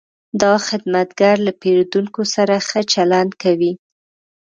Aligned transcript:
دا 0.41 0.53
خدمتګر 0.67 1.35
له 1.45 1.51
پیرودونکو 1.61 2.21
سره 2.35 2.55
ښه 2.67 2.81
چلند 2.93 3.31
کوي. 3.43 3.73